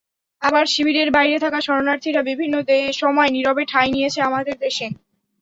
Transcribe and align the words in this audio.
আবার 0.41 0.65
শিবিরের 0.65 1.09
বাইরে 1.11 1.37
থাকা 1.39 1.59
শরণার্থীরা 1.61 2.21
বিভিন্ন 2.29 2.55
সময়ে 3.01 3.33
নীরবে 3.35 3.63
ঠাঁই 3.71 3.89
নিয়েছে 3.95 4.19
আমাদের 4.29 4.55
দেশে। 4.59 4.87